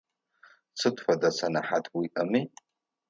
[0.79, 2.41] Сыд фэдэ сэнэхьат уиIэми.